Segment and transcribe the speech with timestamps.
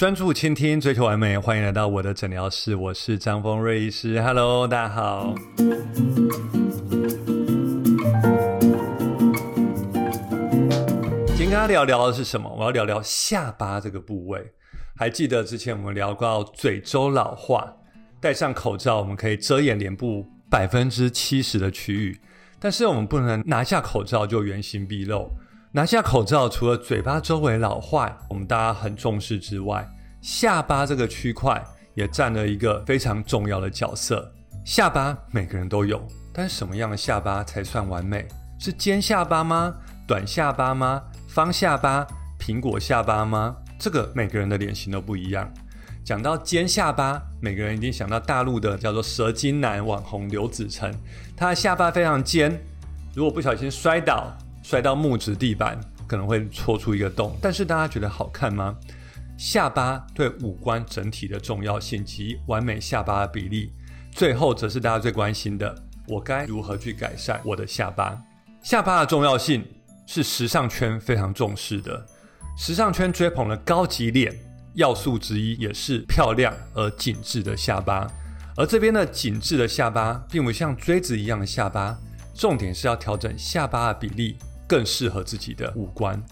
[0.00, 4.18] 专注倾听，追求完美，欢迎来到我的诊疗室，我是张峰瑞医师。
[4.22, 5.34] Hello，大家好。
[11.26, 12.50] 今天跟大家聊聊的是什么？
[12.58, 14.54] 我要聊聊下巴这个部位。
[14.96, 17.70] 还记得之前我们聊过嘴周老化，
[18.22, 22.18] 戴上口罩我们可以遮掩脸部百分之七十的区域，
[22.58, 25.30] 但是我们不能拿下口罩就原形毕露。
[25.72, 29.88] 拿下口罩，除了嘴巴周围老化，我们大家很重视之外，
[30.20, 31.64] 下巴这个区块
[31.94, 34.32] 也占了一个非常重要的角色。
[34.64, 38.26] 下巴每个人都有，但什么样的下巴才算完美？
[38.58, 39.72] 是尖下巴吗？
[40.08, 41.04] 短下巴吗？
[41.28, 42.04] 方下巴？
[42.36, 43.54] 苹果下巴吗？
[43.78, 45.48] 这个每个人的脸型都不一样。
[46.02, 50.92] 讲到尖下巴，每个人一定想到大陆的叫做蛇精男网红刘子成，
[51.36, 52.60] 他的下巴非常尖，
[53.14, 54.36] 如果不小心摔倒。
[54.70, 58.76] 摔到木质地板可能会戳出一个洞，但是大家觉得好看吗？
[59.36, 63.72] 下巴对五官整体的重要性及完美下巴的比例，
[64.12, 65.74] 最后则是大家最关心的：
[66.06, 68.16] 我该如何去改善我的下巴？
[68.62, 69.66] 下巴的重要性
[70.06, 72.06] 是时尚圈非常重视的，
[72.56, 74.32] 时尚圈追捧的高级脸
[74.74, 78.06] 要素之一，也是漂亮而紧致的下巴。
[78.56, 81.98] 而这边的紧致的下巴，并不像锥子一样的下巴，
[82.36, 84.38] 重点是要调整下巴的比例。
[84.70, 86.22] 更适合自己的五官，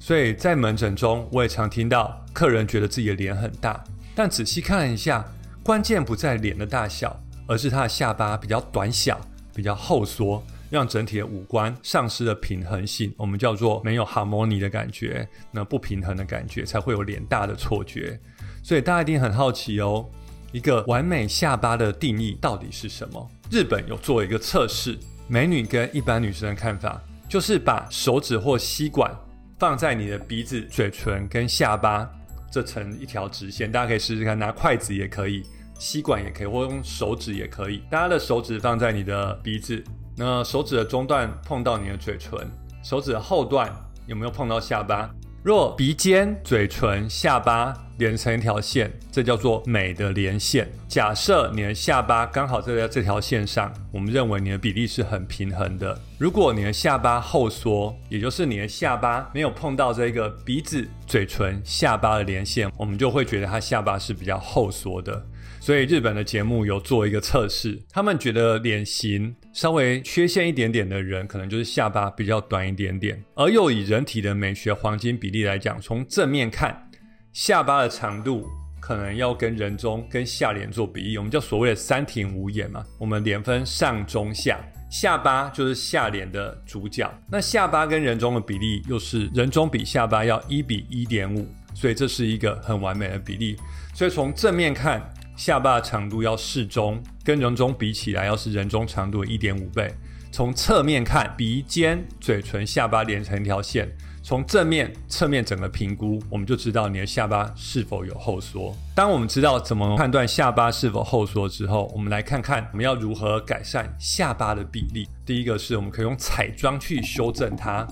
[0.00, 5.22] 所以在门诊中，我也常听到客人觉得自己的脸很大，但仔细看一下，
[5.62, 7.14] 关键不在脸的大小，
[7.46, 9.20] 而是他的下巴比较短小、
[9.54, 18.18] 比较后缩，让整体的五官丧失了平衡性，我们叫做没有 harmony 的感觉，那不平衡的感觉才会有脸大的错觉。
[18.62, 20.08] 所以大家一定很好奇哦，
[20.52, 23.30] 一个完美下巴的定义到底是什么？
[23.50, 26.98] 日本有做一个测试，美女跟一般女生的看法。
[27.28, 29.14] 就是把手指或吸管
[29.58, 32.08] 放在你的鼻子、嘴唇跟下巴
[32.50, 35.42] 这成一条直线，大家可以试试看，拿筷子也可以，
[35.78, 37.82] 吸管也可以，或用手指也可以。
[37.90, 39.82] 大家的手指放在你的鼻子，
[40.16, 42.38] 那手指的中段碰到你的嘴唇，
[42.82, 43.74] 手指的后段
[44.06, 45.10] 有没有碰到下巴？
[45.44, 50.66] 若鼻尖、嘴唇、下巴连成一条线，这叫做美的连线。
[50.88, 56.00] 假设你的下巴刚好在这条线上，我们认为你的比例是很平衡的。
[56.16, 65.26] 如果你的下巴后缩，也就是你的下巴没有碰到这个鼻子、嘴唇、下巴的连线，我们就会觉得他下巴是比较后缩的。
[65.64, 73.24] 所以日本的节目有做一个测试，他们觉得脸型稍微缺陷一点点的人，可能就是下巴比较短一点点。
[73.32, 76.86] 而又以人体的美学黄金比例来讲，从正面看，
[77.32, 78.46] 下巴的长度
[78.78, 82.84] 可能要跟人中跟下脸做比例，我们叫所谓的三庭五眼嘛。
[82.98, 84.60] 我们脸分上中下，
[84.90, 87.10] 下巴就是下脸的主角。
[87.32, 93.56] 那下巴跟人中的比例又是人中比下巴要一比一点五，所以这是一个很完美的比例。
[93.94, 95.02] 所以从正面看。
[95.36, 99.92] 下巴长度要适中，跟人中比起来，要是人中长度的一点五倍。
[100.30, 103.88] 从侧面看，鼻尖、嘴唇、下巴连成一条线。
[104.22, 108.74] 从正面、侧面整个评估，我们就知道你的下巴是否有后缩。
[108.94, 115.06] 当我们知道怎么判断下巴是否后缩之后，我们来看看我们要如何改善下巴的比例。
[115.26, 117.86] 第一个是我们可以用彩妆去修正它。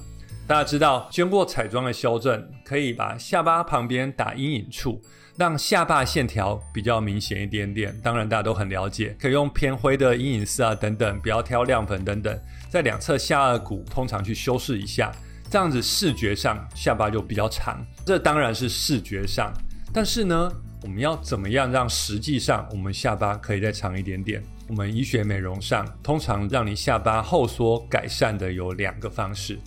[0.47, 5.00] 大家知道，经过彩妆的修正，可以把下巴旁边打阴影处。
[5.37, 12.38] 让下巴线条比较明显一点点，当然大家都很了解，可以用偏灰的阴影色啊等等，不要挑亮粉等等，
[12.69, 15.10] 在两侧下颚骨通常去修饰一下，
[15.50, 17.84] 这样子视觉上下巴就比较长。
[18.04, 19.53] 这当然是视觉上，
[19.93, 24.43] 但是呢，我们要怎么样让实际上我们下巴可以再长一点点？
[24.69, 29.59] 我们医学美容上通常让你下巴后缩改善的有两个方式，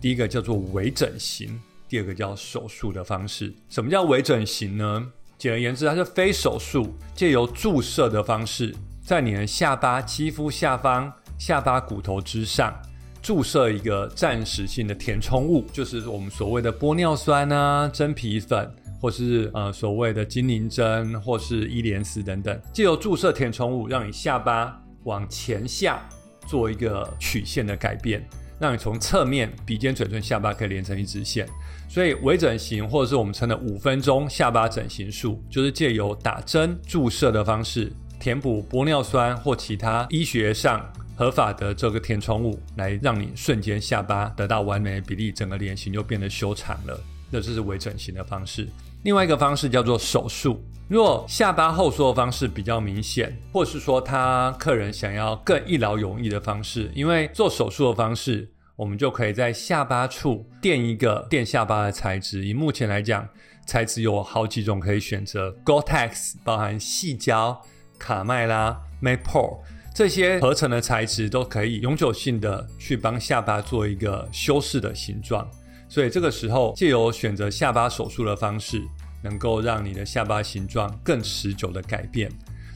[0.00, 1.58] 第一个叫做微整形。
[1.94, 5.06] 第二个叫手术的方式，什么叫微整形呢？
[5.38, 12.74] 简而言之，它是非手术，借由注射的方式，在你的下巴肌肤下方、下巴骨头之上
[13.22, 18.68] 注射一个暂时性的填充物，就是我们所谓的玻尿酸啊、真皮粉，
[19.00, 26.04] 或是呃所谓的精灵针，或是伊莲丝等等，借由注射填充物，让你下巴往前下
[26.44, 28.28] 做一个曲线的改变。
[28.58, 31.46] 让你从侧面鼻尖、嘴唇、下巴可以连成一直线，
[31.88, 40.84] 所以微整形或者是我们称的五分钟下巴整形术，就是借由打针注射的方式，填补玻尿酸或其他医学上
[41.16, 47.00] 合法的这个填充物，来让你瞬间下巴得到完美的比例，整个脸型就变得修长了。
[47.40, 48.68] 这是微整形的方式。
[49.02, 50.62] 另外一个方式叫做手术。
[50.86, 62.44] 若下巴后缩的方式比较明显，或是说他客人想要更一劳永逸的方式，因为做手术的方式，我们就可以在下巴处垫一个垫下巴的材质。
[62.44, 63.26] 以目前来讲，
[63.66, 67.58] 材质有好几种可以选择，Gortex 包含细胶、
[67.98, 69.60] 卡麦拉、Maple
[69.94, 75.48] 这些合成的材质都可以永久性的去帮下巴做一个修饰的形状。
[75.88, 78.82] 所以这个时候借由选择下巴手术的方式，
[79.22, 82.30] 能够让你的下巴形状更持久的改变。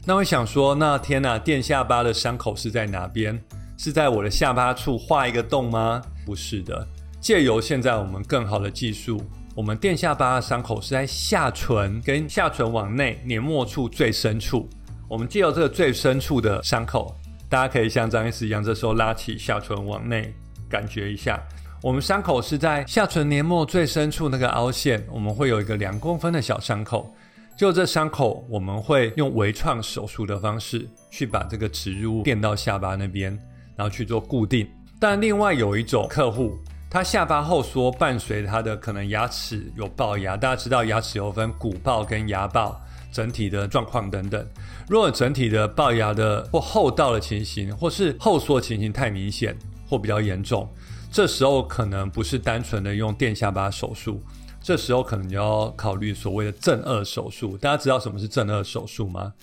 [0.05, 3.39] 那我想说，那天呐，垫下巴的伤口是在哪边？
[3.77, 6.01] 是在我的下巴处画一个洞吗？
[6.25, 6.87] 不是的，
[7.21, 9.21] 借由现在我们更好的技术，
[9.55, 14.69] 我们垫下巴的伤口是在下唇跟下唇往内黏膜处最深处。
[15.07, 17.15] 我们借由这个最深处的伤口，
[17.49, 20.33] 大家可以像张医师一样，这时候拉起下唇往内，
[20.69, 21.41] 感觉一下。
[21.81, 27.13] 我们伤口是在下唇黏膜最深处那个凹陷，我们会有一个两公分的小伤口。
[27.57, 33.37] 就这伤口，我们会用微创手术的方式去把这个植入物垫到下巴那边。
[33.77, 34.67] 然后去做固定，
[34.99, 36.59] 但另外有一种客户，
[36.89, 42.75] 他下巴后缩伴随他的可能牙齿有龅牙，大家知道牙齿有分骨龅跟牙龅，
[43.09, 44.45] 整体的状况等等。
[44.89, 50.69] 如果整体的龅牙的或后倒的情形，或是后缩情形太明显或比较严重，
[51.11, 54.21] 这时候可能不是单纯的用垫下巴手术，
[54.61, 57.57] 这时候可能就要考虑所谓的正颚手术。
[57.57, 59.33] 大家知道什么是正颚手术吗？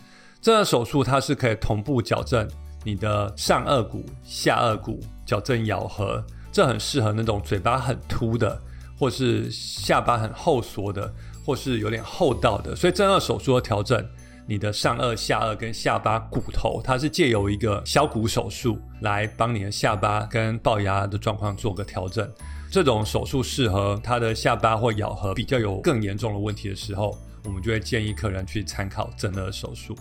[0.40, 2.48] 正颚手术它是可以同步矫正。
[2.84, 8.56] 你的上颚骨、下颚骨矫正咬合，这很适合那种嘴巴很凸的，
[8.96, 11.12] 或是下巴很后缩的，
[11.44, 12.76] 或是有点厚道的。
[12.76, 14.08] 所以正颚手术的调整
[14.46, 22.28] 你的上颚、下颚跟下巴骨头，它是借由一个削骨手术来帮你的下巴跟龅牙的状况做个调整。
[22.70, 29.96] 这种手术适合他的下巴或咬合比较有更严重的问题的时候，我们就会建议客人去参考整颚手术。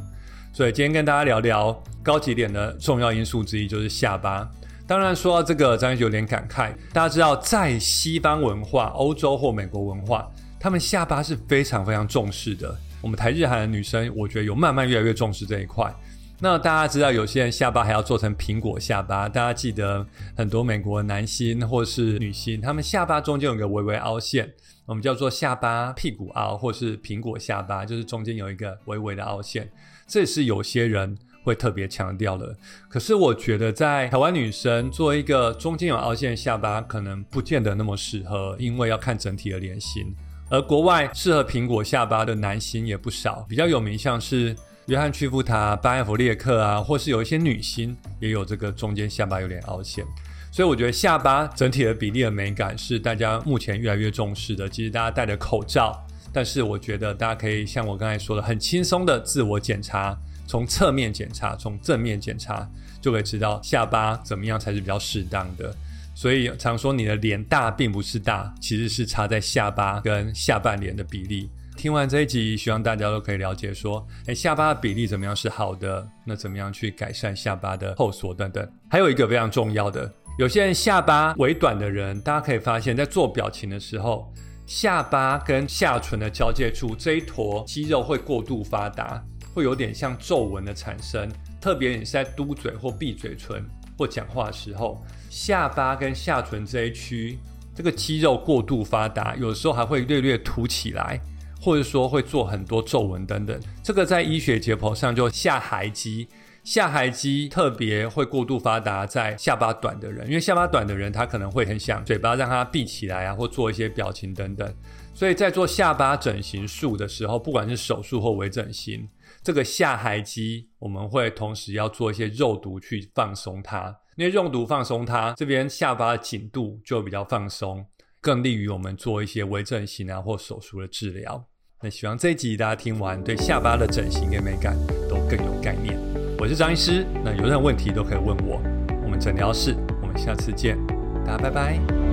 [0.54, 4.50] 所以今天跟大家聊聊高级脸的重要因素之一就是下巴。
[4.88, 6.72] 当然说到这个，张医有点感慨。
[6.94, 12.76] 大家知道，在西方文化、欧洲或美国文化，他们下巴是非常非常重视的。
[13.06, 15.94] 我们台日韩的女生，我觉得有慢慢越来越重视这一块。
[16.40, 19.30] 那大家知道，有些人下巴还要做成苹果下巴。
[19.30, 20.04] 大家记得
[20.36, 24.52] 很多美国男星或是女星，他们下巴中间有个微微凹陷，
[24.88, 29.70] 我们叫做下巴屁股凹，或是苹果下巴，就是中间有一个微微的凹陷。
[30.08, 32.58] 这是有些人会特别强调的，
[32.90, 40.12] 可是我觉得在台湾女生做一个中间有凹陷的下巴，可能不见得那么适合，因为要看整体的脸型。
[40.50, 44.56] 而国外适合苹果下巴的男星也不少，比较有名像是
[44.88, 50.06] 约翰屈服塔、巴耶弗列克啊，或是有一些女星也有这个中间下巴有点凹陷。
[50.52, 54.70] 所以我觉得下巴整体的比例的美感是大家目前越来越重视的。
[54.70, 56.02] 其实大家戴着口罩。
[56.32, 62.68] 但是我觉得大家可以像我刚才说的，很轻松的自我检查，从侧面检查，从正面检查，
[63.02, 65.74] 就可以知道下巴怎么样才是比较适当的。
[66.16, 71.52] 所以常说你的脸大并不是大，其实是差在下巴跟下半脸的比例。
[71.78, 76.08] 听完这一集，希望大家都可以了解说，诶，下巴的比例怎么样是好的？
[76.26, 78.68] 那怎么样去改善下巴的后缩等等？
[78.90, 84.34] 还有一个非常重要的，有些人下巴微短的人，大家可以发现，在做表情的时候。
[84.68, 89.24] 下巴跟下唇的交界处这一坨肌肉会过度发达，
[89.54, 91.30] 会有点像皱纹的产生。
[91.62, 93.64] 特别你是在嘟嘴或闭嘴唇
[93.98, 97.38] 或讲话时候，下巴跟下唇这一区
[97.74, 101.20] 这个肌肉过度发达，有时候还会略略凸起来，
[101.62, 103.60] 或者说会做很多皱纹等等。
[103.84, 106.28] 这个在医学解剖上就下颌肌。
[106.64, 114.74] 下颌肌特别会过度发达在下巴短的人，因为下巴短的人他可能会很想嘴巴让它闭起来啊，或做一些表情等等。
[115.14, 119.08] 所以在做下巴整形术的时候，不管是手术或微整形，
[119.46, 127.86] 这个下颌肌我们会同时要做一些肉毒去放松它，因为肉毒放松它，这边下巴的紧度就比较放松，
[128.20, 131.46] 更利于我们做一些微整形啊或手术的治疗。
[131.80, 134.76] 那希望这一集大家听完，对下巴的整形跟美感
[135.08, 135.96] 都更有概念。
[136.40, 138.60] 我是张医师，那有任何问题都可以问我。
[139.04, 140.76] 我们诊疗室，我们下次见，
[141.24, 142.05] 大家拜拜。